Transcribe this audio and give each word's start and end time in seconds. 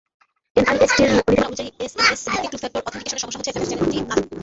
এনআইএসটির 0.55 1.09
নীতিমালা 1.09 1.47
অনুযায়ী, 1.47 1.69
এসএমএস-ভিত্তিক 1.85 2.51
টু-ফ্যাক্টর 2.53 2.85
অথেনটিকেশনের 2.87 3.21
সমস্যা 3.23 3.39
হচ্ছে 3.39 3.51
এসএমএস 3.51 3.69
চ্যানেলটি 3.71 3.97
নাজুক। 4.01 4.27